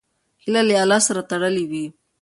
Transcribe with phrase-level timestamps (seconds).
[0.43, 1.85] هیله له الله سره تړلې وي.